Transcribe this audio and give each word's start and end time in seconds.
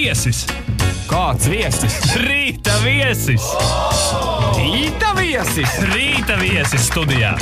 viesis! 0.00 0.44
Kāds 1.10 1.48
viesis? 1.50 1.98
Rīta 2.24 2.78
viesis! 2.84 3.50
Rīta 4.56 5.12
viesis! 5.18 5.80
Rīta 5.92 6.40
viesis 6.40 6.88
studijā! 6.88 7.34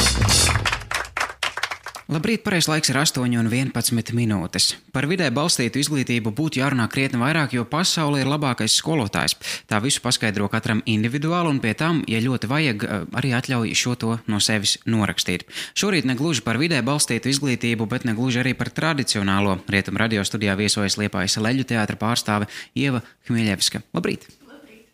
Labrīt, 2.08 2.40
pareizais 2.40 2.70
laiks 2.70 2.88
ir 2.88 2.96
8,11 2.96 4.14
minūtes. 4.16 4.70
Par 4.96 5.04
vidē 5.10 5.26
balstītu 5.28 5.76
izglītību 5.76 6.30
būtu 6.32 6.62
jārunā 6.62 6.86
krietni 6.88 7.18
vairāk, 7.20 7.52
jo 7.52 7.66
pasaule 7.68 8.22
ir 8.22 8.30
labākais 8.32 8.78
skolotājs. 8.80 9.34
Tā 9.68 9.76
visu 9.84 10.00
paskaidro 10.00 10.46
katram 10.48 10.80
individuāli, 10.88 11.52
un 11.52 11.60
pie 11.60 11.74
tam, 11.76 12.00
ja 12.08 12.22
ļoti 12.24 12.48
vajag, 12.48 12.86
arī 13.12 13.34
atļauj 13.36 13.76
šo 13.76 13.92
to 14.00 14.14
no 14.24 14.40
sevis 14.40 14.78
norakstīt. 14.88 15.44
Šorīt 15.76 16.08
ne 16.08 16.16
gluži 16.16 16.46
par 16.48 16.56
vidē 16.56 16.80
balstītu 16.80 17.28
izglītību, 17.28 17.90
bet 17.92 18.08
ne 18.08 18.16
gluži 18.16 18.40
arī 18.40 18.56
par 18.56 18.72
tradicionālo 18.72 19.58
rietumu 19.68 20.00
radio 20.00 20.24
studijā 20.24 20.56
viesojas 20.56 20.96
Liepājas 20.96 21.36
leļu 21.44 21.68
teātra 21.68 22.00
pārstāve 22.00 22.48
Ieva 22.72 23.04
Hmieļevska. 23.28 23.84
Labrīt! 23.92 24.24
Labrīt. 24.48 24.88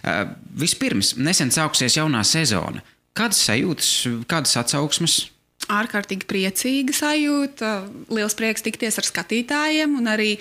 Uh, 0.00 0.24
vispirms, 0.56 1.18
nesen 1.20 1.52
sākusies 1.52 2.00
jaunā 2.00 2.24
sezona. 2.24 2.80
Kādas 3.12 3.44
sajūtas, 3.44 3.96
kādas 4.24 4.56
atsauksmes 4.56 5.26
ārkārtīgi 5.72 6.28
priecīga 6.28 6.94
sajūta, 6.96 7.72
liels 8.12 8.36
prieks 8.38 8.64
tikties 8.66 8.98
ar 9.00 9.08
skatītājiem 9.08 9.98
un 9.98 10.10
arī 10.10 10.36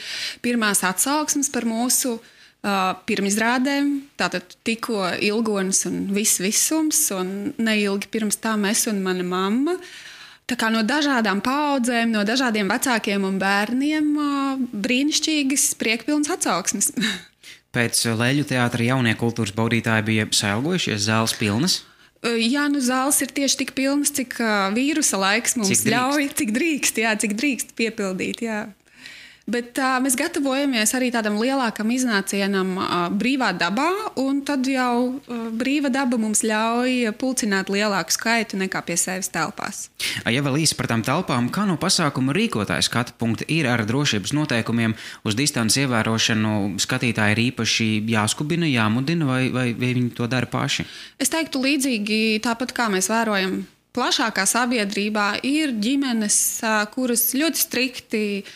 pirmās 0.46 0.84
atsauksmes 0.86 1.52
par 1.54 1.68
mūsu 1.70 2.16
uh, 2.18 2.96
pirmizrādēm. 3.10 3.94
Tātad 4.20 4.58
tikko 4.68 5.08
ilgonis 5.24 5.86
un 5.90 6.06
viss 6.16 6.42
visums, 6.44 7.06
un 7.16 7.54
neilgi 7.58 8.12
pirms 8.12 8.42
tam 8.42 8.68
es 8.70 8.86
un 8.92 9.02
mana 9.06 9.26
mamma. 9.26 9.78
Tā 10.46 10.58
kā 10.62 10.70
no 10.70 10.84
dažādām 10.86 11.40
paudzēm, 11.42 12.12
no 12.14 12.22
dažādiem 12.26 12.70
vecākiem 12.70 13.24
un 13.26 13.40
bērniem 13.42 14.12
brīnišķīgas, 14.78 15.72
priekpilnas 15.82 16.30
atsauksmes. 16.38 16.92
Pēc 17.76 18.06
Leļu 18.16 18.46
teātra 18.48 18.86
jaunie 18.86 19.16
kultūras 19.20 19.56
baudītāji 19.58 20.06
bija 20.08 20.28
sailgojušies, 20.32 21.02
zāles 21.10 21.34
pilnas. 21.36 21.82
Jā, 22.26 22.66
nu 22.74 22.82
zāles 22.82 23.20
ir 23.22 23.30
tieši 23.36 23.60
tik 23.62 23.76
pilnas, 23.78 24.10
cik 24.16 24.40
uh, 24.42 24.72
vīrusa 24.74 25.20
laiks 25.22 25.58
mums 25.60 25.70
cik 25.70 25.92
ļauj, 25.94 26.30
cik 26.40 26.54
drīkst, 26.56 27.02
jā, 27.04 27.14
cik 27.22 27.36
drīkst 27.38 27.76
piepildīt. 27.78 28.42
Jā. 28.46 28.64
Bet 29.46 29.78
uh, 29.78 30.00
mēs 30.02 30.16
gatavojamies 30.18 30.96
arī 30.98 31.12
tādam 31.14 31.36
lielākam 31.38 31.92
iznācienam 31.94 32.72
uh, 32.82 32.94
brīvā 33.14 33.52
dabā, 33.54 33.92
un 34.18 34.40
tad 34.42 34.66
jau 34.66 35.22
uh, 35.22 35.44
brīva 35.54 35.92
daba 35.94 36.18
mums 36.18 36.42
ļauj 36.42 37.12
pulcināt 37.22 37.70
lielāku 37.70 38.16
skaitu 38.16 38.58
nekā 38.58 38.82
pie 38.88 38.98
sevis 38.98 39.30
telpās. 39.30 39.84
Ja 40.26 40.42
vēl 40.42 40.58
īsi 40.64 40.74
par 40.80 40.90
tām 40.90 41.06
telpām, 41.06 41.52
kā 41.54 41.68
no 41.70 41.78
pasākuma 41.78 42.34
rīkotāja 42.34 42.88
skatu 42.90 43.14
punkta 43.22 43.46
ir 43.46 43.70
ar 43.70 43.86
drošības 43.86 44.34
noteikumiem 44.34 44.98
uz 45.22 45.38
distanci 45.38 45.86
ievērošanu, 45.86 46.82
skatītāji 46.82 47.38
ir 47.38 47.46
īpaši 47.46 47.90
jāskubina, 48.16 48.66
jāmudina, 48.66 49.30
vai, 49.30 49.44
vai, 49.54 49.70
vai 49.78 49.94
viņi 49.94 50.16
to 50.18 50.26
dara 50.26 50.50
paši? 50.50 50.90
Es 51.22 51.30
teiktu 51.30 51.62
līdzīgi 51.62 52.42
tāpat 52.42 52.74
kā 52.74 52.90
mēs 52.90 53.14
vērojam 53.14 53.62
plašākā 53.94 54.50
sabiedrībā, 54.50 55.36
ir 55.46 55.78
ģimenes, 55.78 56.38
kuras 56.98 57.30
ļoti 57.38 57.62
strikti 57.62 58.24
uh, 58.42 58.56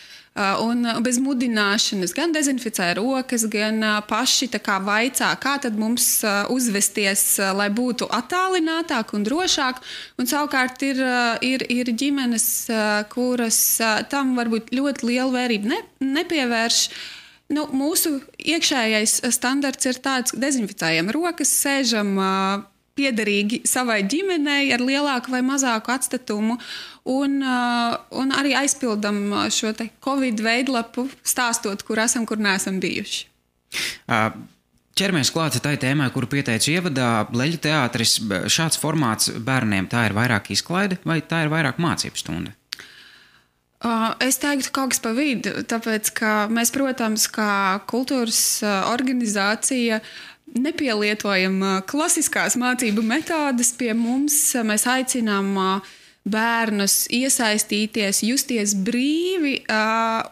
Un 0.64 0.86
bez 1.04 1.18
mudināšanas 1.20 2.14
gan 2.16 2.32
dezinficē 2.32 2.90
rokas, 2.98 3.44
gan 3.50 3.82
paši 4.08 4.48
vaicā, 4.86 5.30
kā 5.42 5.56
tad 5.62 5.78
mums 5.78 6.22
uzvesties, 6.48 7.38
lai 7.56 7.68
būtu 7.68 8.08
attālinātāk 8.08 9.14
un 9.14 9.24
drošāk. 9.26 9.80
Un 10.18 10.26
savukārt 10.26 10.82
ir, 10.82 11.02
ir, 11.42 11.64
ir 11.68 11.92
ģimenes, 11.92 12.70
kuras 13.12 13.80
tam 14.08 14.36
varbūt 14.36 14.72
ļoti 14.72 15.06
lielu 15.06 15.32
vērību 15.34 15.72
ne, 15.72 15.80
nepievērš. 16.00 16.82
Nu, 17.50 17.66
mūsu 17.74 18.20
iekšējais 18.38 19.20
standarts 19.34 19.88
ir 19.90 19.98
tāds, 19.98 20.30
ka 20.30 20.38
dezinficējam 20.38 21.10
rokas, 21.10 21.50
sēžam 21.50 22.14
piederīgi 22.98 23.62
savai 23.68 24.00
ģimenei 24.08 24.70
ar 24.74 24.84
lielāku 24.84 25.32
vai 25.34 25.42
mazāku 25.46 25.92
atstatumu. 25.94 26.58
Un, 27.10 27.40
uh, 27.40 27.96
un 28.20 28.32
arī 28.36 28.54
aizpildām 28.58 29.22
šo 29.54 29.72
Covid 30.04 30.42
veidlapu, 30.44 31.08
stāstot, 31.24 31.84
kur 31.86 32.02
esam, 32.02 32.26
kur 32.28 32.40
neesam 32.40 32.80
bijuši. 32.82 33.26
Uh. 34.08 34.32
Ķeramies 35.00 35.30
klāt 35.32 35.54
tai 35.64 35.76
tēmai, 35.80 36.10
kuru 36.12 36.28
pieteicu 36.28 36.74
ievadā. 36.74 37.22
Leļu 37.32 37.60
teātris 37.64 38.18
šāds 38.52 38.76
formāts 38.82 39.30
bērniem 39.32 39.86
tā 39.88 40.02
ir 40.08 40.16
vairāk 40.16 40.50
izklaide 40.52 40.98
vai 41.08 41.22
tā 41.24 41.44
ir 41.46 41.52
vairāk 41.52 41.78
mācību 41.80 42.20
stunda? 42.20 42.52
Uh, 43.80 44.10
es 44.20 44.36
teiktu, 44.36 44.68
ka 44.68 44.82
kaut 44.82 44.92
kas 44.92 45.00
pa 45.00 45.14
vidu. 45.16 45.54
Tāpēc, 45.64 46.10
ka 46.18 46.32
mēs, 46.52 46.68
protams, 46.74 47.24
kā 47.32 47.80
kultūras 47.88 48.42
organizācija, 48.90 50.02
nepielietojam 50.58 51.62
klasiskās 51.90 52.56
mācību 52.60 53.04
metodes 53.06 53.72
pie 53.78 53.94
mums. 53.96 54.36
Mēs 54.66 54.86
aicinām 54.90 55.54
bērnus 56.30 57.06
iesaistīties, 57.16 58.20
justies 58.26 58.74
brīvi 58.76 59.62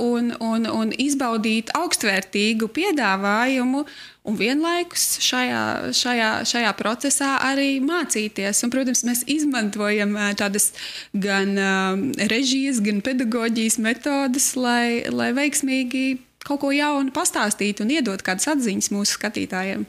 un, 0.05 0.34
un, 0.45 0.69
un 0.69 0.93
izbaudīt 0.93 1.73
augstvērtīgu 1.78 2.69
piedāvājumu. 2.77 3.84
Un 4.28 4.37
vienlaikus 4.37 5.07
šajā, 5.25 5.62
šajā, 5.97 6.31
šajā 6.51 6.73
procesā 6.77 7.31
arī 7.49 7.78
mācīties. 7.81 8.61
Un, 8.67 8.73
protams, 8.75 9.01
mēs 9.09 9.25
izmantojam 9.25 10.12
tādas 10.37 10.75
gan 11.17 11.57
režijas, 12.28 12.83
gan 12.84 13.01
pedagoģijas 13.05 13.81
metodes, 13.81 14.53
lai, 14.61 15.09
lai 15.09 15.33
veiksmīgi 15.39 16.19
kaut 16.45 16.61
ko 16.61 16.73
jaunu 16.73 17.12
pastāstītu 17.15 17.84
un 17.84 17.97
iedot 17.97 18.25
kādas 18.25 18.51
atziņas 18.53 18.93
mūsu 18.93 19.17
skatītājiem. 19.17 19.89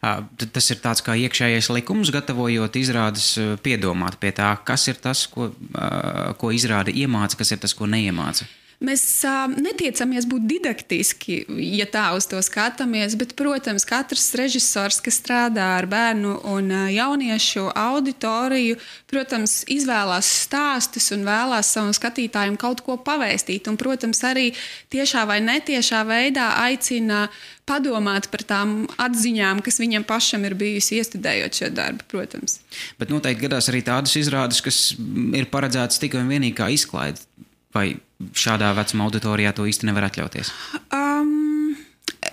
Tas 0.00 0.70
ir 0.72 0.80
tāds 0.82 1.02
kā 1.06 1.14
iekšējais 1.14 1.70
likums, 1.70 2.10
gatavojot 2.14 2.78
izrādes, 2.80 3.32
piedomāt 3.62 4.18
pie 4.22 4.32
tā, 4.34 4.52
kas 4.66 4.88
ir 4.90 4.98
tas, 5.02 5.26
ko, 5.30 5.52
ko 6.40 6.50
izrāde 6.54 6.94
iemāca, 6.94 7.38
kas 7.38 7.54
ir 7.54 7.62
tas, 7.62 7.76
ko 7.78 7.86
neiemāca. 7.86 8.48
Mēs 8.80 9.02
uh, 9.28 9.42
netiecamies 9.60 10.24
būt 10.24 10.46
didaktiski, 10.48 11.34
ja 11.76 11.84
tā 11.84 12.06
uz 12.16 12.24
to 12.30 12.38
skatāmies, 12.40 13.12
bet, 13.20 13.34
protams, 13.36 13.84
katrs 13.84 14.30
režisors, 14.40 15.02
kas 15.04 15.18
strādā 15.20 15.66
ar 15.76 15.84
bērnu 15.90 16.38
un 16.48 16.70
uh, 16.72 16.86
jauniešu 16.88 17.66
auditoriju, 17.76 18.78
protams, 19.12 19.58
izvēlās 19.68 20.30
stāstus 20.46 21.10
un 21.12 21.26
vēlās 21.28 21.74
savam 21.74 21.92
skatītājam 21.92 22.56
kaut 22.60 22.80
ko 22.86 22.96
pavēstīt. 23.04 23.68
Un, 23.68 23.76
protams, 23.80 24.22
arī 24.24 24.46
tiešā 24.88 25.26
vai 25.28 25.42
netiešā 25.44 26.00
veidā 26.08 26.48
aicina 26.62 27.26
padomāt 27.68 28.30
par 28.32 28.46
tām 28.48 28.74
atziņām, 28.96 29.60
kas 29.60 29.76
viņam 29.82 30.08
pašam 30.08 30.48
ir 30.48 30.56
bijusi 30.56 31.02
iestudējot 31.02 31.60
šo 31.60 31.70
darbu, 31.76 32.08
protams. 32.08 32.62
Bet 32.96 33.12
noteikti 33.12 33.44
gadās 33.44 33.68
arī 33.68 33.84
tādas 33.84 34.16
izrādes, 34.16 34.64
kas 34.64 34.80
ir 34.96 35.52
paredzētas 35.52 36.00
tikai 36.00 36.24
un 36.24 36.32
vienīgi 36.32 36.56
kā 36.64 36.72
izklaide. 36.72 37.28
Vai 37.74 38.00
šādā 38.34 38.72
vecuma 38.74 39.06
auditorijā 39.06 39.52
to 39.54 39.66
īsti 39.70 39.86
nevar 39.86 40.08
atļauties? 40.08 40.50
Um, 40.90 41.76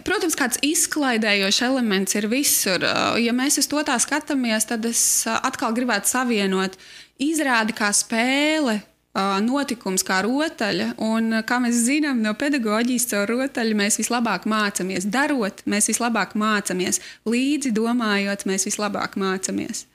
protams, 0.07 0.37
kāds 0.37 0.59
izklaidējošs 0.65 1.61
elements 1.67 2.17
ir 2.17 2.29
visur. 2.31 2.81
Uh, 2.81 3.17
ja 3.21 3.35
mēs 3.37 3.59
uz 3.61 3.69
to 3.69 3.83
tā 3.85 3.99
skatāmies, 4.01 4.65
tad 4.69 4.85
es 4.89 5.01
uh, 5.29 5.37
atkal 5.45 5.75
gribētu 5.77 6.09
savienot 6.09 6.77
izrādi 7.21 7.77
kā 7.77 7.91
spēle. 7.93 8.79
Uh, 9.17 9.39
notikums 9.41 10.03
kā 10.05 10.19
rotaļa, 10.21 10.91
un 11.01 11.39
kā 11.47 11.57
mēs 11.63 11.79
zinām 11.87 12.19
no 12.21 12.35
pedagoģijas, 12.37 13.07
caur 13.09 13.31
rotaļu 13.31 13.77
mēs 13.79 13.97
vislabāk 13.97 14.45
mācāmies. 14.45 15.07
Darot, 15.09 15.63
mēs 15.65 15.89
vislabāk 15.89 16.35
mācāmies. 16.37 17.01
Līdzi 17.25 17.71
domājot, 17.73 18.45
mēs 18.49 18.67
vislabāk 18.69 19.17
mācāmies. 19.17 19.87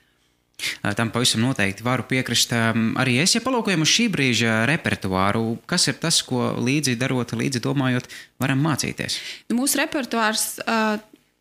Tam 0.97 1.11
pavisam 1.13 1.43
noteikti 1.43 1.85
varu 1.85 2.05
piekrist. 2.09 2.53
Arī 2.99 3.17
es, 3.23 3.35
ja 3.35 3.43
palūkojam 3.43 3.85
uz 3.85 3.91
šī 3.93 4.09
brīža 4.13 4.63
repertuāru, 4.69 5.57
kas 5.69 5.87
ir 5.91 5.99
tas, 6.01 6.21
ko 6.25 6.53
līdzi 6.59 6.97
darot, 6.99 7.35
līdzi 7.37 7.63
domājot, 7.63 8.09
varam 8.41 8.63
mācīties? 8.65 9.19
Nu, 9.51 9.59
mūsu 9.61 9.79
repertuārs 9.81 10.47
uh, 10.63 10.97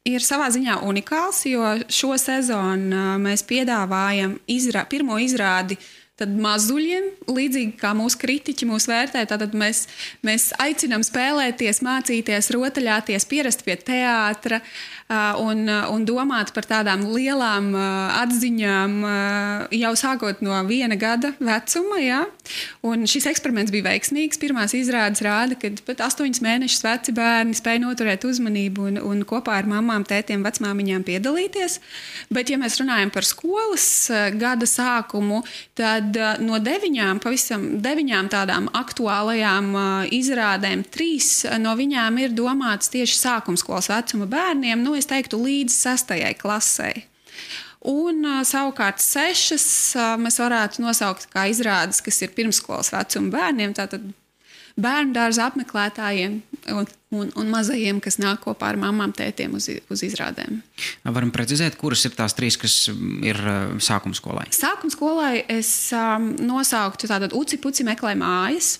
ir 0.08 0.25
savā 0.25 0.50
ziņā 0.55 0.81
unikāls, 0.88 1.44
jo 1.50 1.75
šo 1.93 2.14
sezonu 2.20 2.93
uh, 2.93 3.17
mēs 3.23 3.44
piedāvājam 3.49 4.38
izrā, 4.50 4.87
pirmo 4.91 5.19
izrādi 5.23 5.79
uh, 5.79 5.91
tad 6.20 6.32
mazuļiem, 6.37 7.06
līdzīgi 7.32 7.76
kā 7.81 7.94
mūsu 7.97 8.19
kritiķi 8.20 8.69
mūs 8.69 8.87
vērtē, 8.91 9.25
tad 9.31 9.55
mēs, 9.59 9.87
mēs 10.26 10.50
aicinām 10.61 11.05
spēlēties, 11.06 11.81
mācīties, 11.85 12.50
rotaļāties, 12.53 13.26
pierast 13.31 13.64
pie 13.67 13.79
teātra 13.81 14.61
un, 15.41 15.64
un 15.69 16.05
domāt 16.09 16.53
par 16.55 16.67
tādām 16.69 17.05
lielām 17.12 17.73
atziņām 17.76 18.94
jau 19.76 19.93
sākot 19.99 20.43
no 20.44 20.56
viena 20.69 20.97
gada 21.00 21.32
vecuma. 21.41 21.99
Ja? 22.03 22.20
Un 22.87 23.06
šis 23.09 23.29
eksperiments 23.32 23.73
bija 23.75 23.88
veiksmīgs. 23.91 24.41
Pirmās 24.43 24.76
izrādes 24.76 25.25
rāda, 25.25 25.59
ka 25.59 25.73
pat 25.87 26.05
astoņus 26.09 26.43
mēnešus 26.44 26.85
veci 26.87 27.17
bērni 27.17 27.56
spēja 27.56 27.82
noturēt 27.85 28.26
uzmanību 28.29 28.88
un, 28.91 29.00
un 29.12 29.25
kopā 29.29 29.59
ar 29.61 29.69
mamām, 29.70 30.06
tētiem, 30.09 30.44
vecmāmiņām 30.47 31.05
piedalīties. 31.09 31.79
Bet, 32.32 32.53
ja 32.53 32.61
mēs 32.61 32.79
runājam 32.81 33.12
par 33.14 33.29
skolas 33.29 33.87
gada 34.41 34.69
sākumu, 34.69 35.43
tad 35.79 36.01
tad 36.02 36.43
no 36.43 36.58
deviņām, 36.62 37.20
pavisam 37.22 37.64
deviņām 37.82 38.31
tādām 38.32 38.69
aktuālajām 38.76 39.72
izrādēm, 40.14 40.84
trīs 40.93 41.44
no 41.62 41.75
viņām 41.78 42.19
ir 42.22 42.34
domātas 42.37 42.90
tieši 42.93 43.19
sākumskolas 43.20 43.90
vecuma 43.93 44.28
bērniem, 44.31 44.82
nu, 44.82 44.96
es 44.99 45.08
teiktu, 45.10 45.40
līdz 45.43 45.75
sastajai 45.75 46.34
klasei. 46.38 47.06
Un 47.88 48.22
savukārt 48.46 49.02
sešas 49.02 49.66
mēs 50.22 50.38
varētu 50.38 50.84
nosaukt 50.84 51.26
kā 51.32 51.49
izrādes, 51.50 51.99
kas 52.04 52.20
ir 52.22 52.34
pirmsskolas 52.37 52.93
vecuma 52.94 53.32
bērniem. 53.34 53.75
Tātad 53.75 54.04
bērnu 54.81 55.15
dārza 55.17 55.47
apmeklētājiem 55.51 56.41
un, 56.73 56.89
un, 57.13 57.31
un 57.37 57.53
mazajiem, 57.53 58.01
kas 58.03 58.19
nāk 58.23 58.43
kopā 58.47 58.73
ar 58.73 58.81
mamām, 58.81 59.15
tētiem 59.17 59.55
uz, 59.59 59.69
uz 59.93 60.05
izrādēm. 60.07 60.63
Varam 61.05 61.33
precizēt, 61.35 61.77
kuras 61.81 62.05
ir 62.09 62.17
tās 62.19 62.37
trīs, 62.39 62.59
kas 62.61 62.77
ir 63.25 63.41
sākuma 63.83 64.17
skolai? 64.19 64.49
Sākuma 64.55 64.95
skolai 64.95 65.35
es 65.53 65.73
um, 65.97 66.33
nosauktu 66.41 67.11
tādu 67.11 67.33
uci 67.39 67.61
puci 67.63 67.87
meklē 67.89 68.17
mājas. 68.19 68.77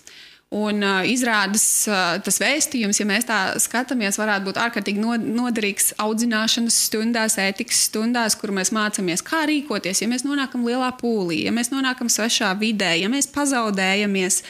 Un 0.53 0.83
uh, 0.85 0.99
izrādas 1.09 1.62
uh, 1.89 2.19
tas 2.21 2.37
vēstījums, 2.37 2.99
ja 3.00 3.06
mēs 3.09 3.25
tā 3.25 3.39
skatāmies, 3.62 4.19
varētu 4.21 4.50
būt 4.50 4.59
ārkārtīgi 4.61 5.00
noderīgs 5.00 5.94
audzināšanas 6.03 6.77
stundās, 6.91 7.39
ētikas 7.41 7.87
stundās, 7.87 8.37
kur 8.37 8.53
mēs 8.53 8.69
mācāmies, 8.77 9.25
kā 9.25 9.47
rīkoties, 9.49 10.03
ja 10.05 10.11
mēs 10.12 10.27
nonākam 10.27 10.67
lielā 10.69 10.91
pūlī, 11.00 11.47
ja 11.47 11.55
mēs 11.56 11.73
nonākam 11.73 12.12
svešā 12.12 12.53
vidē, 12.61 12.93
ja 13.00 13.09
mēs 13.09 13.31
pazaudējamies 13.33 14.43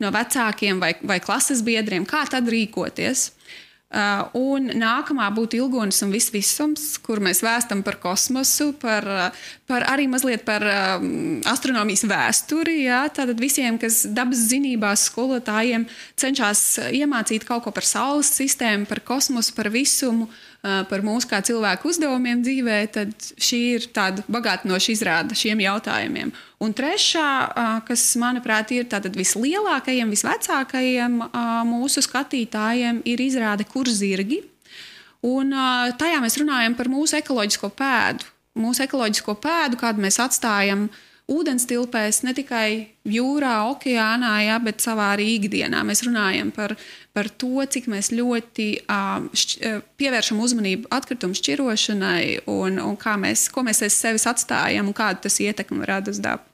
no 0.00 0.12
vecākiem 0.14 0.80
vai, 0.82 0.94
vai 1.06 1.20
klases 1.22 1.64
biedriem, 1.66 2.08
kā 2.08 2.24
tad 2.30 2.48
rīkoties. 2.50 3.30
Uh, 3.90 4.28
un 4.38 4.68
nākamā 4.78 5.24
būtu 5.34 5.58
ilgonis 5.58 5.96
un 6.06 6.12
viss 6.14 6.30
visums, 6.30 6.92
kur 7.02 7.18
mēs 7.18 7.40
vēstam 7.42 7.80
par 7.82 7.96
kosmosu, 7.98 8.68
par, 8.78 9.02
uh, 9.02 9.48
par 9.66 9.82
arī 9.90 10.04
mazliet 10.06 10.44
par 10.46 10.62
um, 10.62 11.40
astronomijas 11.50 12.04
vēsturi. 12.06 12.84
Jā, 12.84 13.00
tātad 13.10 13.42
visiem, 13.42 13.80
kas 13.82 14.04
dabas 14.14 14.44
zinībās 14.52 15.08
skolotājiem 15.10 15.88
cenšas 16.14 16.62
iemācīt 17.00 17.48
kaut 17.48 17.66
ko 17.66 17.74
par 17.74 17.88
Saules 17.88 18.30
sistēmu, 18.38 18.86
par 18.86 19.02
kosmosu, 19.10 19.56
par 19.58 19.72
visumu, 19.74 20.30
uh, 20.30 20.49
par 20.62 21.00
mūsu 21.04 21.28
kā 21.30 21.40
cilvēku 21.44 21.88
uzdevumiem 21.88 22.42
dzīvē, 22.44 22.78
tad 22.92 23.14
šī 23.40 23.60
ir 23.78 23.86
tāda 23.96 24.24
bagātinoša 24.28 24.92
izrāda 24.92 25.36
šiem 25.38 25.62
jautājumiem. 25.64 26.32
Un 26.60 26.74
trešā, 26.76 27.28
kas, 27.88 28.04
manuprāt, 28.20 28.74
ir 28.76 28.88
vislielākajiem, 29.16 30.12
visvecākajiem 30.12 31.20
mūsu 31.70 32.04
skatītājiem, 32.04 33.00
ir 33.08 33.24
izrāde 33.24 33.64
kur 33.68 33.88
zirgi. 33.88 34.42
Un 35.24 35.52
tajā 36.00 36.20
mēs 36.20 36.36
runājam 36.40 36.76
par 36.76 36.92
mūsu 36.92 37.16
ekoloģisko 37.20 37.72
pēdu. 37.76 38.28
Mūsu 38.60 38.84
ekoloģisko 38.84 39.36
pēdu, 39.40 39.78
kādu 39.80 40.04
mēs 40.04 40.20
atstājam 40.20 40.88
ūdens 41.30 41.66
tilpēs, 41.70 42.22
ne 42.26 42.34
tikai 42.36 42.68
jūrā, 43.08 43.54
okeānā, 43.70 44.32
ja, 44.46 44.58
bet 44.62 44.82
savā 44.84 45.12
arī 45.14 45.28
ikdienā. 45.38 45.82
Mēs 45.86 46.04
runājam 46.06 46.50
par, 46.54 46.74
par 47.16 47.30
to, 47.40 47.64
cik 47.70 47.88
mēs 47.92 48.12
ļoti 48.14 48.68
uh, 48.82 49.26
šķ, 49.32 49.74
pievēršam 50.00 50.42
uzmanību 50.42 50.90
atkritumu 50.92 51.38
šķirošanai 51.38 52.46
un, 52.50 52.80
un 52.82 52.98
mēs, 53.24 53.48
ko 53.54 53.64
mēs 53.66 53.84
aiz 53.86 53.98
sevis 53.98 54.28
atstājam 54.30 54.90
un 54.90 54.96
kādu 54.96 55.28
tas 55.28 55.40
ietekmi 55.42 55.86
rada 55.88 56.12
uz 56.12 56.22
dabu. 56.22 56.46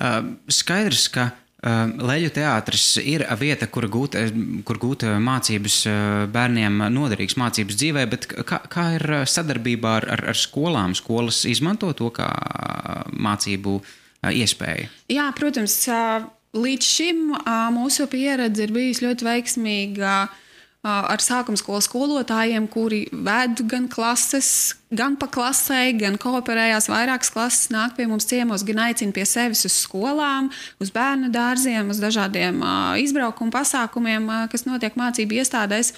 Uh, 0.00 0.34
skaidrs, 0.52 1.08
ka 1.12 1.30
uh, 1.30 1.41
Leļu 1.62 2.32
teātris 2.34 2.96
ir 2.98 3.22
vieta, 3.38 3.68
kur 3.70 3.86
gūt, 3.86 4.16
kur 4.66 4.80
gūt 4.82 5.04
mācības 5.22 5.76
uh, 5.86 5.96
bērniem, 6.34 6.80
noderīgas 6.90 7.38
mācības 7.38 7.78
dzīvē, 7.78 8.02
bet 8.10 8.26
kā, 8.48 8.58
kā 8.66 8.86
ir 8.96 9.04
sadarbībā 9.30 9.92
ar, 10.00 10.08
ar, 10.16 10.24
ar 10.32 10.38
skolām? 10.38 10.96
Skolas 10.98 11.44
izmanto 11.46 11.92
to 11.94 12.10
kā 12.14 12.26
mācību 13.14 13.76
iespēju? 14.26 14.90
Jā, 15.14 15.30
protams. 15.38 15.78
Līdz 16.52 16.84
šim 16.84 17.20
mūsu 17.72 18.04
pieredze 18.12 18.66
ir 18.66 18.74
bijusi 18.74 19.06
ļoti 19.06 19.24
veiksmīga 19.24 20.16
ar 20.82 21.22
sākuma 21.22 21.58
skolas 21.58 21.86
skolotājiem, 21.86 22.66
kuri 22.70 23.04
ved 23.12 23.60
gan 23.70 23.84
klases, 23.90 24.74
gan 24.90 25.14
pa 25.14 25.28
klasē, 25.30 25.92
gan 25.94 26.18
kooperējās 26.18 26.88
vairākas 26.90 27.30
klases, 27.30 27.68
nāk 27.70 27.94
pie 27.94 28.08
mums 28.10 28.26
ciemos, 28.26 28.64
gan 28.66 28.82
aicina 28.88 29.14
pie 29.14 29.22
sevis 29.28 29.62
uz 29.68 29.76
skolām, 29.84 30.50
uz 30.82 30.90
bērnu 30.90 31.30
dārziem, 31.30 31.92
uz 31.94 32.02
dažādiem 32.02 32.58
izbraukuma 32.98 33.54
pasākumiem, 33.54 34.26
kas 34.50 34.66
notiek 34.66 34.98
mācību 34.98 35.38
iestādēs 35.38 35.94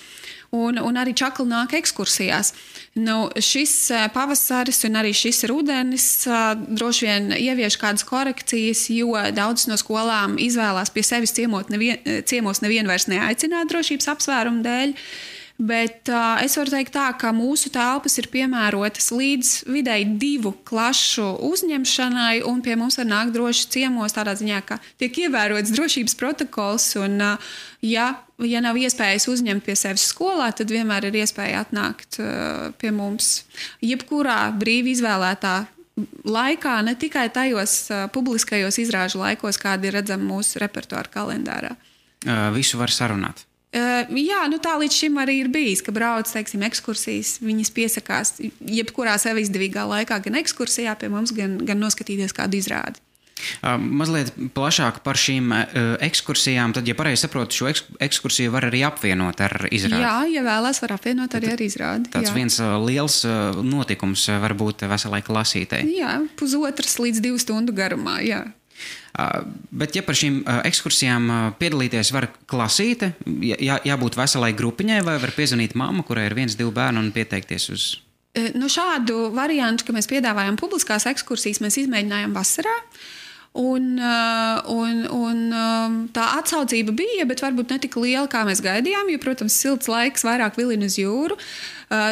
un, 0.54 0.78
un 0.78 1.00
arī 1.00 1.14
čakli 1.18 1.46
nāk 1.50 1.74
ekskursijās. 1.80 2.52
Nu, 2.94 3.26
šis 3.42 3.74
pavasaris 4.14 4.84
un 4.86 5.00
arī 5.00 5.10
šis 5.16 5.42
rudenis 5.50 6.06
droši 6.70 7.08
vien 7.08 7.32
ievieš 7.34 7.76
kādas 7.82 8.06
korekcijas, 8.06 8.86
jo 8.94 9.18
daudzas 9.34 9.66
no 9.70 9.78
skolām 9.80 10.38
izvēlās 10.38 10.94
pie 10.94 11.02
sevis 11.02 11.34
ciemot 11.34 11.72
nevien, 11.74 11.98
ciemos 12.30 12.62
nevienu 12.62 12.92
vairs 12.92 13.08
neaicināt 13.10 13.72
drošības 13.72 14.12
apsvērumu 14.14 14.62
dēļ. 14.66 14.94
Bet 15.54 16.08
uh, 16.10 16.40
es 16.42 16.56
varu 16.58 16.72
teikt, 16.72 16.96
tā, 16.96 17.04
ka 17.14 17.30
mūsu 17.30 17.70
telpas 17.70 18.16
ir 18.18 18.26
piemērotas 18.32 19.12
līdz 19.14 19.50
vidēji 19.70 20.08
divu 20.18 20.50
klašu 20.66 21.28
uzņemšanai, 21.46 22.40
un 22.50 22.58
pie 22.64 22.74
mums 22.78 22.98
var 22.98 23.06
nākt 23.06 23.36
droši 23.36 23.68
ciemos, 23.70 24.16
tādā 24.16 24.34
ziņā, 24.34 24.58
ka 24.66 24.80
tiek 24.98 25.14
ievērots 25.26 25.70
drošības 25.76 26.18
protokols. 26.18 26.88
Un, 26.98 27.14
uh, 27.22 27.54
ja, 27.86 28.08
ja 28.42 28.64
nav 28.66 28.80
iespējas 28.82 29.28
uzņemt 29.30 29.62
pie 29.62 29.78
sevis 29.78 30.08
skolā, 30.10 30.50
tad 30.58 30.74
vienmēr 30.74 31.06
ir 31.12 31.22
iespēja 31.22 31.62
atnākt 31.62 32.18
uh, 32.18 32.74
pie 32.82 32.90
mums 32.90 33.44
jebkurā 33.78 34.48
brīvi 34.58 34.96
izvēlētā 34.98 35.56
laikā, 36.26 36.76
ne 36.82 36.98
tikai 36.98 37.28
tajos 37.30 37.78
uh, 37.94 38.04
publiskajos 38.10 38.82
izrāžu 38.82 39.22
laikos, 39.22 39.62
kādi 39.62 39.86
ir 39.86 40.00
redzami 40.00 40.26
mūsu 40.34 40.58
repertuāra 40.66 41.14
kalendārā. 41.14 41.76
Uh, 42.26 42.48
visu 42.58 42.82
var 42.82 42.90
sarunāt. 42.90 43.46
Jā, 43.74 44.44
nu 44.50 44.60
tā 44.62 44.76
līdz 44.78 44.98
šim 45.00 45.16
arī 45.18 45.40
ir 45.42 45.48
bijis, 45.50 45.82
ka 45.82 45.94
brauc, 45.94 46.30
teiksim, 46.30 46.62
ekskursijas. 46.66 47.38
Viņas 47.42 47.72
piesakās 47.74 48.36
jebkurā 48.62 49.16
sev 49.18 49.40
izdevīgā 49.42 49.82
laikā, 49.90 50.20
gan 50.22 50.38
ekskursijā 50.38 50.94
pie 51.00 51.10
mums, 51.10 51.34
gan, 51.34 51.58
gan 51.66 51.82
noskatīties 51.82 52.36
kādu 52.36 52.60
izrādi. 52.60 53.02
Mazliet 53.60 54.30
plašāk 54.54 55.00
par 55.04 55.18
šīm 55.18 55.50
ekskursijām. 56.06 56.72
Tad, 56.76 56.86
ja 56.88 56.94
pareizi 56.96 57.24
saprotu, 57.24 57.58
šo 57.58 57.72
ekskursiju 58.02 58.52
var 58.54 58.68
arī 58.70 58.84
apvienot 58.86 59.42
ar 59.44 59.66
izrādi. 59.68 60.00
Jā, 60.04 60.16
ja 60.36 60.44
vēlās, 60.46 60.80
var 60.84 60.94
apvienot 60.96 61.34
arī 61.36 61.50
ar 61.52 61.64
izrādi. 61.64 62.12
Tāds 62.14 62.30
jā. 62.30 62.36
viens 62.36 62.60
liels 62.86 63.20
notikums 63.58 64.28
var 64.44 64.54
būt 64.58 64.86
veselai 64.90 65.20
klasītei. 65.26 65.82
Jā, 65.98 66.20
pusotras 66.38 66.96
līdz 67.02 67.24
divu 67.24 67.42
stundu 67.42 67.74
garumā. 67.76 68.20
Jā. 68.24 68.44
Bet, 69.70 69.94
ja 69.94 70.02
par 70.02 70.16
šīm 70.18 70.40
ekskursijām 70.66 71.28
piedalīties 71.60 72.10
var 72.14 72.26
klasīte, 72.50 73.12
jā, 73.46 73.78
jābūt 73.86 74.18
veselai 74.18 74.50
grupiņai, 74.58 75.02
vai 75.06 75.18
var 75.22 75.32
piezvanīt 75.36 75.76
mamma, 75.78 76.02
kurai 76.06 76.26
ir 76.26 76.34
viens, 76.34 76.56
divi 76.58 76.72
bērni 76.74 77.04
un 77.04 77.12
pieteikties 77.14 77.68
uz. 77.70 77.84
Nu, 78.58 78.66
šādu 78.66 79.28
variantu, 79.34 79.86
ka 79.86 79.94
mēs 79.94 80.10
piedāvājam 80.10 80.58
publiskās 80.58 81.06
ekskursijas, 81.06 81.62
mēs 81.62 81.78
izmēģinājām 81.84 82.34
vasarā. 82.34 82.74
Un, 83.54 83.84
un, 84.74 85.04
un 85.14 85.42
tā 86.10 86.24
atsaucība 86.40 86.90
bija, 86.98 87.22
bet 87.30 87.38
varbūt 87.38 87.70
ne 87.70 87.76
tik 87.84 87.94
liela, 88.02 88.26
kā 88.26 88.40
mēs 88.42 88.58
gaidījām, 88.64 89.12
jo, 89.12 89.20
protams, 89.22 89.54
silts 89.54 89.86
laiks 89.86 90.26
vairāk 90.26 90.58
vilina 90.58 90.88
uz 90.90 90.96
jūru. 90.98 91.36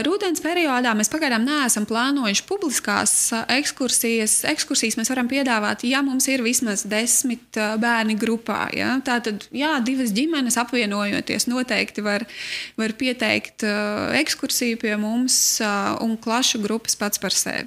Rudens 0.06 0.38
periodā 0.44 0.92
mēs 0.94 1.10
pagaidām 1.10 1.42
neesam 1.42 1.82
plānojuši 1.90 2.44
publiskās 2.46 3.14
ekskursijas. 3.56 4.36
Ekskursijas 4.52 4.94
mēs 5.00 5.10
varam 5.10 5.26
piedāvāt, 5.32 5.82
ja 5.88 6.04
mums 6.06 6.30
ir 6.30 6.44
vismaz 6.46 6.86
desmit 6.86 7.58
bērni 7.58 8.14
grupā. 8.22 8.68
Ja? 8.78 8.94
Tātad, 9.02 9.48
jā, 9.50 9.74
divas 9.82 10.14
ģimenes 10.14 10.60
apvienojoties, 10.62 11.50
noteikti 11.50 12.06
var, 12.06 12.22
var 12.78 12.94
pieteikt 13.02 13.66
ekskursiju 14.22 14.78
pie 14.84 14.94
mums 14.94 15.58
un 15.98 16.14
klašu 16.22 16.62
grupas 16.62 16.94
pats 16.94 17.18
par 17.18 17.34
sevi. 17.34 17.66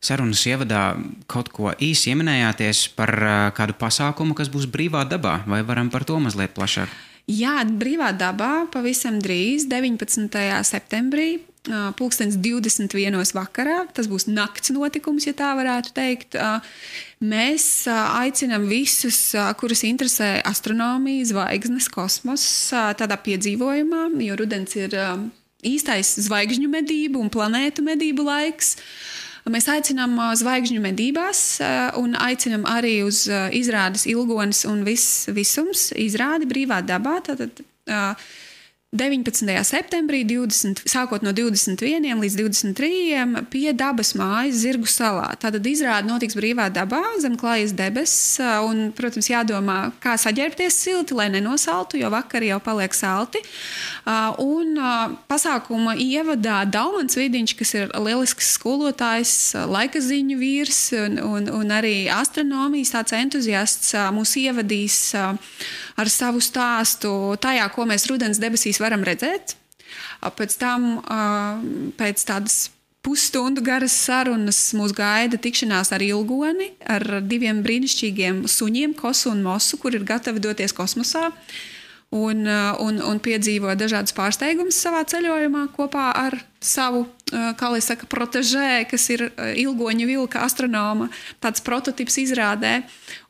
Sarunas 0.00 0.40
ievadā 0.48 0.94
kaut 1.28 1.50
ko 1.52 1.74
īsi 1.76 2.14
ieminējāties 2.14 2.86
par 2.96 3.12
kādu 3.56 3.76
pasākumu, 3.76 4.32
kas 4.38 4.48
būs 4.48 4.64
brīvā 4.72 5.04
dabā, 5.04 5.42
vai 5.44 5.60
varam 5.60 5.92
par 5.92 6.06
to 6.08 6.16
mazliet 6.22 6.56
plašāk? 6.56 6.88
Jā, 7.30 7.60
brīvā 7.68 8.08
dabā 8.16 8.64
pavisam 8.72 9.20
drīz, 9.22 9.68
19. 9.70 10.32
septembrī, 10.66 11.28
pulkstenis 12.00 12.38
21. 12.40 13.20
vakarā. 13.36 13.84
Tas 13.94 14.08
būs 14.10 14.24
nakts 14.26 14.72
notikums, 14.72 15.28
ja 15.28 15.34
tā 15.36 15.52
varētu 15.58 15.92
teikt. 15.94 16.38
Mēs 17.20 17.84
aicinām 17.92 18.64
visus, 18.72 19.20
kurus 19.60 19.84
interesē 19.86 20.40
astronomija, 20.48 21.28
zvaigznes, 21.34 21.90
kosmos, 21.92 22.42
tādā 22.72 23.20
piedzīvojumā, 23.20 24.08
jo 24.24 24.40
rudens 24.40 24.74
ir 24.80 24.96
īstais 25.60 26.16
zvaigžņu 26.24 26.72
medību 26.72 27.20
un 27.20 27.28
planētu 27.30 27.84
medību 27.84 28.24
laiks. 28.26 28.78
Mēs 29.50 29.66
aicinām 29.72 30.14
zvaigžņu 30.38 30.82
medībās 30.84 31.40
un 31.98 32.14
aicinām 32.18 32.66
arī 32.70 33.00
uz 33.06 33.24
izrādes 33.56 34.06
ilgonis 34.10 34.64
un 34.68 34.84
vis, 34.86 35.26
visums, 35.34 35.88
izrādi 35.98 36.48
brīvā 36.50 36.80
dabā. 36.86 37.18
Tātad, 37.26 37.62
19. 38.90 39.46
septembrī, 39.62 40.24
20, 40.26 40.80
sākot 40.90 41.22
no 41.22 41.30
21. 41.30 42.10
līdz 42.10 42.36
23. 42.40 43.42
pie 43.46 43.70
dabas 43.70 44.16
mājas 44.18 44.64
Zirgu 44.64 44.88
salā. 44.90 45.28
Tātad 45.38 45.62
izrāde 45.70 46.08
notiks 46.10 46.34
brīvā 46.34 46.66
dabā, 46.74 46.98
zem 47.22 47.36
klājas 47.38 47.70
debesis. 47.78 48.40
Un, 48.66 48.88
protams, 48.98 49.28
jādomā, 49.30 49.76
kā 50.02 50.16
saģērbties 50.18 50.74
silti, 50.74 51.14
lai 51.14 51.28
nenosaltu, 51.30 52.00
jo 52.02 52.10
vakar 52.10 52.42
jau 52.42 52.58
paliek 52.66 52.96
salti. 52.98 53.38
Un 54.42 54.74
pasākuma 55.30 55.94
ievadā 55.94 56.64
Daumans 56.66 57.14
Vidiņš, 57.14 57.54
kas 57.60 57.74
ir 57.78 57.94
lielisks 57.94 58.50
skolotājs, 58.56 59.36
laika 59.70 60.02
ziņu 60.02 60.40
vīrs 60.42 60.80
un, 60.98 61.22
un, 61.28 61.46
un 61.60 61.76
arī 61.78 62.10
astronomijas 62.10 62.90
tāds 62.96 63.14
entuziasts, 63.22 63.94
mūs 64.18 64.34
ievadīs 64.42 64.98
ar 66.00 66.10
savu 66.12 66.42
stāstu 66.44 67.12
tajā, 67.42 67.68
ko 67.74 67.86
mēs 67.88 68.08
rudens 68.10 68.40
debesīs 68.42 68.80
varam 68.82 69.04
redzēt. 69.06 69.56
Pēc 70.36 70.56
tam, 70.60 70.92
pēc 71.98 72.24
tādas 72.28 72.68
pusstundu 73.04 73.62
garas 73.64 73.94
sarunas, 73.96 74.58
mūs 74.76 74.92
gaida 74.96 75.40
tikšanās 75.40 75.92
ar 75.96 76.04
ilgoni, 76.04 76.70
ar 76.84 77.20
diviem 77.24 77.62
brīnišķīgiem 77.64 78.44
suņiem, 78.50 78.94
Kosu 78.98 79.32
un 79.32 79.44
Mosu, 79.44 79.80
kur 79.80 79.96
ir 79.96 80.04
gatavi 80.08 80.42
doties 80.44 80.76
kosmosā. 80.76 81.30
Un, 82.10 82.42
un, 82.82 82.96
un 83.06 83.18
piedzīvo 83.22 83.70
dažādas 83.78 84.10
pārsteigumus 84.16 84.80
savā 84.82 85.04
ceļojumā 85.06 85.68
kopā 85.76 86.08
ar 86.18 86.34
savu, 86.58 87.04
kā 87.30 87.68
lai 87.70 87.78
saka, 87.86 88.08
protežē, 88.10 88.82
kas 88.90 89.04
ir 89.14 89.28
ilgoņa 89.38 90.08
vilka 90.08 90.42
astronoma, 90.42 91.06
tāds 91.38 91.62
prototyps 91.62 92.18
izrādē. 92.24 92.80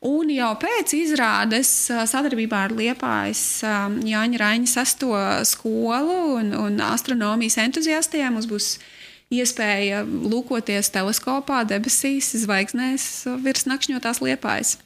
Un 0.01 0.33
jau 0.33 0.49
pēc 0.65 0.95
izrādes 0.97 1.69
sadarbībā 1.93 2.63
ar 2.71 2.73
Liepājas 2.73 3.43
Jāņa 3.61 4.41
Raņa 4.41 4.73
sesto 4.73 5.13
skolu 5.45 6.17
un, 6.39 6.51
un 6.57 6.81
astronomijas 6.89 7.59
entuziastiem 7.61 8.33
mums 8.33 8.49
būs 8.49 8.71
iespēja 9.31 10.01
lūkoties 10.09 10.89
teleskopā, 10.89 11.61
debesīs, 11.69 12.33
zvaigznēs 12.47 13.27
virs 13.45 13.69
nakšņotās 13.69 14.25
Liepājas. 14.25 14.79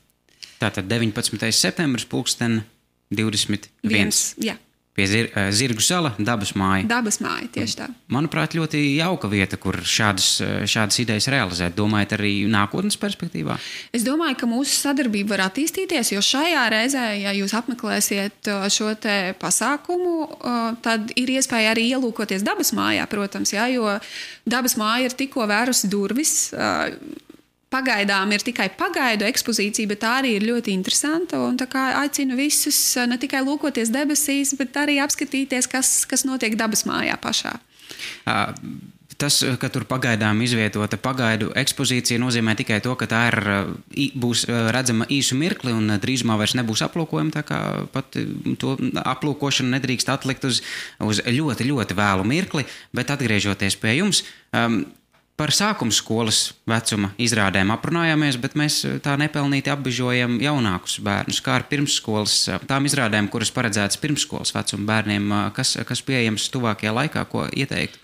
Tātad 0.59 0.91
19. 0.91 1.47
septembris, 1.55 2.03
pulksten 2.07 2.65
21. 3.13 3.69
Viens, 3.83 4.27
jā. 4.41 4.57
Pie 4.95 5.05
zir, 5.11 5.25
Zirgu 5.51 5.83
sala, 5.83 6.13
dabas 6.15 6.53
māja. 6.55 6.85
Dabas 6.87 7.17
māja, 7.19 7.49
tieši 7.51 7.75
tā. 7.81 7.89
Manuprāt, 8.15 8.53
ļoti 8.55 8.79
jauka 8.95 9.27
vieta, 9.27 9.57
kur 9.59 9.75
šādas, 9.83 10.37
šādas 10.71 11.01
idejas 11.03 11.27
realizēt. 11.33 11.75
Domājat, 11.75 12.13
arī 12.15 12.31
nākotnes 12.47 12.95
perspektīvā? 13.01 13.57
Es 13.91 14.05
domāju, 14.07 14.37
ka 14.39 14.47
mūsu 14.47 14.71
sadarbība 14.71 15.33
var 15.33 15.49
attīstīties, 15.49 16.13
jo 16.15 16.23
šajā 16.23 16.63
reizē, 16.71 17.03
ja 17.19 17.35
jūs 17.35 17.57
apmeklēsiet 17.59 18.47
šo 18.71 18.93
pasākumu, 19.43 20.15
tad 20.87 21.11
ir 21.19 21.35
iespēja 21.35 21.75
arī 21.75 21.89
ielūkoties 21.91 22.47
dabas 22.47 22.71
mājā, 22.71 23.03
protams, 23.11 23.51
jā, 23.51 23.67
jo 23.75 23.97
dabas 24.47 24.79
māja 24.79 25.09
ir 25.09 25.19
tikko 25.19 25.43
vērusi 25.51 25.91
durvis 25.91 26.37
pagaidām 27.75 28.31
ir 28.35 28.43
tikai 28.45 28.69
pagaidu 28.79 29.27
ekspozīcija, 29.27 29.91
bet 29.91 30.03
tā 30.05 30.15
arī 30.21 30.35
ir 30.39 30.47
ļoti 30.47 30.73
interesanta. 30.75 31.41
Aicinu 32.01 32.39
visus 32.39 32.79
ne 33.09 33.19
tikai 33.21 33.43
lūkoties 33.45 33.93
debesīs, 33.93 34.55
bet 34.59 34.75
arī 34.79 34.99
apskatīties, 35.03 35.69
kas, 35.71 35.95
kas 36.09 36.27
notiek 36.27 36.57
dabas 36.59 36.85
mājā 36.87 37.17
pašā. 37.21 37.57
Tas, 39.15 39.37
ka 39.61 39.69
tur 39.71 39.85
pagaidām 39.87 40.41
izvietota 40.43 40.97
pagaidu 40.99 41.53
ekspozīcija, 41.55 42.19
nozīmē 42.19 42.51
tikai 42.59 42.81
to, 42.83 42.97
ka 42.99 43.07
tā 43.07 43.21
ir, 43.29 43.37
būs 44.19 44.43
redzama 44.75 45.07
īsu 45.07 45.37
mirkli 45.39 45.71
un 45.71 45.95
drīzumā 46.03 46.35
vairs 46.41 46.57
nebūs 46.59 46.83
aplūkojama. 46.89 47.31
Tā 47.31 47.45
kā 47.47 47.61
pat 47.93 48.17
to 48.59 48.75
aplūkošanu 48.99 49.71
nedrīkst 49.77 50.11
atlikt 50.11 50.43
uz, 50.49 50.59
uz 50.99 51.23
ļoti, 51.23 51.69
ļoti 51.71 51.95
vēlu 51.95 52.27
mirkli, 52.27 52.67
bet 52.95 53.15
atgriežoties 53.15 53.79
pie 53.79 53.95
jums. 54.01 54.25
Um, 54.51 54.83
Par 55.35 55.51
sākuma 55.51 55.91
skolas 55.91 56.53
vecuma 56.63 57.09
izrādēm 57.19 57.73
aprunājāmies, 57.75 58.37
bet 58.39 58.53
mēs 58.55 58.77
eh, 58.87 58.93
tā 59.03 59.17
nepelnīti 59.19 59.67
apbežojam 59.73 60.37
jaunākus 60.39 61.01
bērnus, 61.03 61.41
kā 61.43 61.57
ar 61.59 61.65
pirmsskolas, 61.67 62.37
eh, 62.47 62.63
tām 62.69 62.87
izrādēm, 62.87 63.27
kuras 63.33 63.51
paredzētas 63.51 63.99
pirmsskolas 63.99 64.55
vecuma 64.55 64.87
bērniem, 64.93 65.27
eh, 65.27 65.49
kas, 65.57 65.75
kas 65.89 66.03
pieejams 66.07 66.47
tuvākajā 66.53 66.95
laikā, 66.95 67.25
ko 67.27 67.49
ieteikt. 67.51 67.99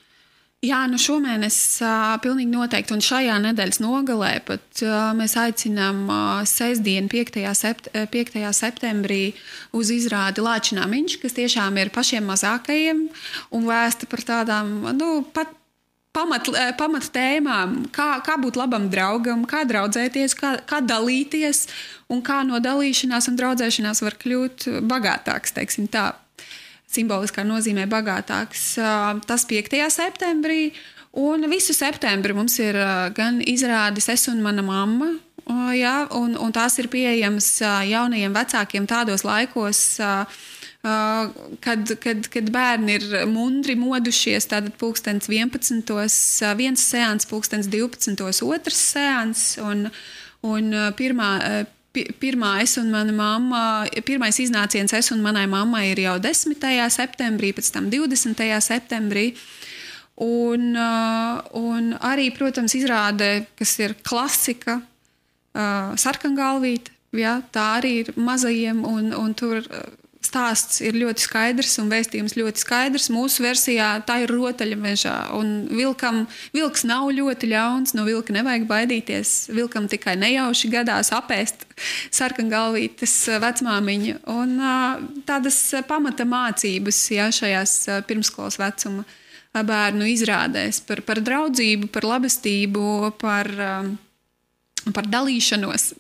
Jā, 0.62 0.84
nu 0.86 1.00
šomēnes 1.02 1.56
uh, 1.82 2.20
pilnīgi 2.22 2.52
noteikti, 2.54 2.94
un 2.94 3.00
šajā 3.02 3.40
nedēļas 3.48 3.80
nogalē 3.82 4.36
pat 4.46 4.84
uh, 4.86 5.08
mēs 5.18 5.34
aicinām 5.42 6.04
uh, 6.06 6.44
sestdienu, 6.46 7.10
5. 7.10 7.40
Sept, 7.58 7.90
5. 8.14 8.38
septembrī, 8.54 9.32
uz 9.74 9.90
izrādi 9.90 10.46
Lāčināmiņš, 10.46 11.16
kas 11.24 11.34
tiešām 11.40 11.82
ir 11.82 11.90
pašiem 11.96 12.30
mazākajiem 12.30 13.02
un 13.58 13.66
vēsta 13.72 14.06
par 14.12 14.22
tādām, 14.28 14.70
nu, 15.00 15.10
pat 15.34 15.58
pamat, 16.16 16.48
eh, 16.56 16.72
pamat 16.78 17.10
tēmām, 17.16 17.88
kā, 17.96 18.22
kā 18.26 18.38
būt 18.42 18.60
labam 18.60 18.90
draugam, 18.92 19.46
kā 19.48 19.64
draudzēties, 19.68 20.36
kā, 20.36 20.56
kā 20.68 20.82
dalīties 20.84 21.68
un 22.10 22.22
kā 22.22 22.42
no 22.48 22.60
dalīšanās 22.60 23.30
un 23.32 23.38
draudzēšanās 23.40 24.04
var 24.04 24.18
kļūt 24.20 24.68
bagātāks. 24.88 25.56
Tā 25.92 26.12
simboliskā 26.92 27.46
nozīmē 27.48 27.88
bagātāks. 27.88 28.76
Tas 29.28 29.46
5. 29.48 29.78
septembrī. 29.90 30.74
Un 31.12 31.44
visu 31.52 31.74
septembri 31.76 32.34
mums 32.36 32.56
ir 32.64 32.78
gan 33.16 33.42
izrādes 33.44 34.08
Es 34.10 34.30
un 34.32 34.40
mana 34.42 34.64
mamma, 34.64 35.10
jā, 35.76 36.08
un, 36.16 36.38
un 36.40 36.54
tās 36.56 36.78
ir 36.80 36.88
pieejamas 36.88 37.60
jaunajiem 37.88 38.32
vecākiem 38.32 38.88
tādos 38.88 39.26
laikos, 39.28 40.00
kad, 40.82 41.92
kad, 42.02 42.26
kad 42.34 42.48
bērni 42.54 42.96
ir 42.98 43.04
mundri 43.30 43.76
modušies, 43.78 44.48
tad 44.50 44.72
pulkstenis 44.82 45.30
11. 45.30 45.84
viens 46.58 46.82
sēns, 46.82 47.28
pulkstenis 47.30 47.70
12. 47.70 48.42
otrs 48.48 48.82
sēns. 48.96 49.46
Un, 49.62 49.86
un 50.42 50.74
pirmā, 50.98 51.30
pirmā 51.94 52.54
es 52.64 52.78
un 52.82 52.90
mana 52.94 53.14
mamma, 53.14 53.64
pirmais 54.08 54.40
iznāciens 54.42 54.94
es 54.98 55.12
un 55.14 55.22
manai 55.22 55.46
mammai 55.52 55.92
ir 55.92 56.02
jau 56.08 56.18
10. 56.24 56.58
septembrī, 56.90 57.54
pēc 57.54 57.74
tam 57.76 57.92
20. 57.94 58.42
septembrī. 58.66 59.32
Un, 60.22 60.74
un 61.58 61.94
arī, 62.06 62.30
protams, 62.34 62.74
izrāde, 62.78 63.46
kas 63.58 63.78
ir 63.82 63.96
klasika, 64.06 64.82
sarkangalvīte. 65.54 66.94
Ja, 67.18 67.42
tā 67.52 67.66
arī 67.82 67.90
ir 68.06 68.14
mazajiem, 68.16 68.86
un, 68.88 69.10
un 69.12 69.34
tur 69.36 69.58
stāsts 70.32 70.80
ir 70.84 70.96
ļoti 70.96 71.26
skaidrs 71.26 71.76
un 71.82 71.90
vēstījums 71.92 72.38
ļoti 72.40 72.64
skaidrs. 72.64 73.10
Mūsu 73.12 73.44
versijā 73.44 73.90
tā 74.08 74.22
ir 74.24 74.32
rotaļmežā. 74.32 75.16
Vilkam, 75.76 76.24
vilks 76.56 76.86
nav 76.88 77.10
ļoti 77.18 77.52
ļauns, 77.52 77.96
no 77.98 78.06
vilka 78.08 78.36
nevajag 78.36 78.68
baidīties. 78.70 79.52
Vilkam 79.52 79.90
tikai 79.92 80.16
nejauši 80.22 80.72
gadās 80.72 81.12
apēst 81.16 81.66
sarkangalvītes 82.16 83.16
vecmāmiņu. 83.44 84.22
Un 84.32 84.56
tādas 85.28 85.60
pamata 85.90 86.28
mācības 86.28 87.02
jā, 87.18 87.28
šajās 87.36 87.76
pirmskolas 88.08 88.60
vecuma 88.62 89.04
bērnu 89.52 90.08
izrādēs 90.14 90.80
par, 90.88 91.04
par 91.04 91.20
draudzību, 91.20 91.92
par 91.92 92.08
labestību, 92.08 92.86
par, 93.20 93.52
par 94.96 95.12
dalīšanos 95.12 95.92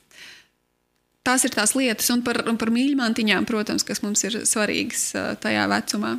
tās 1.31 1.47
ir 1.47 1.55
tās 1.55 1.75
lietas, 1.79 2.11
un 2.11 2.25
par, 2.25 2.43
un 2.49 2.59
par 2.59 2.73
mīļmantiņām, 2.75 3.47
protams, 3.47 3.87
kas 3.87 4.03
mums 4.03 4.27
ir 4.27 4.43
svarīgas 4.49 5.11
tajā 5.43 5.69
vecumā. 5.71 6.17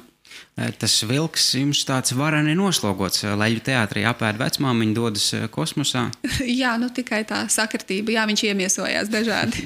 Tas 0.52 0.94
vilks 1.08 1.46
jums 1.56 1.80
tāds 1.88 2.12
vareni 2.16 2.52
noslogots. 2.56 3.22
Leļu 3.40 3.62
teātrī 3.64 4.04
apēd 4.08 4.36
vecmāmiņu, 4.40 4.94
dodas 4.96 5.26
kosmosā. 5.52 6.06
Jā, 6.60 6.74
nu 6.80 6.90
tikai 6.92 7.22
tā 7.28 7.42
sakritība. 7.52 8.12
Jā, 8.16 8.26
viņš 8.28 8.44
iemiesojās 8.50 9.10
dažādi. 9.12 9.64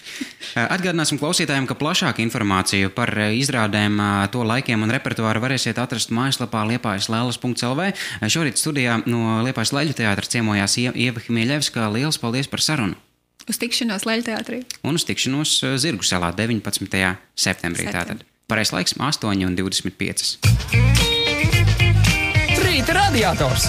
Atgādināsim 0.76 1.20
klausītājiem, 1.20 1.68
ka 1.68 1.76
plašāku 1.78 2.24
informāciju 2.24 2.92
par 2.96 3.12
izrādēm, 3.36 4.00
to 4.32 4.44
laikiem 4.44 4.84
un 4.84 4.92
repertuāru 4.92 5.44
varēsiet 5.44 5.80
atrast 5.80 6.12
mājaslapā 6.12 6.64
liepājas 6.72 7.08
lēlas.lv. 7.12 7.92
Šorīt 8.24 8.60
studijā 8.60 9.00
no 9.08 9.38
Liepājas 9.46 9.76
Leļu 9.76 10.00
teātra 10.02 10.32
ciemojās 10.36 10.80
Ieva 10.80 11.22
Himieļevska. 11.28 11.92
Liels 11.96 12.20
paldies 12.20 12.50
par 12.50 12.64
sarunu! 12.64 12.98
Uz 13.50 13.58
tikšanos 13.58 14.04
Leļteātrī. 14.06 14.62
Un 14.86 14.94
uz 14.94 15.02
tikšanos 15.08 15.56
eh, 15.66 15.74
Zirgu 15.82 16.06
salā 16.06 16.30
19. 16.36 16.86
septembrī. 17.34 17.88
Tātad 17.90 18.22
pareizais 18.50 18.76
laiks 18.76 18.94
8,25. 18.94 20.38
Rīta 22.62 22.94
radiators! 22.94 23.66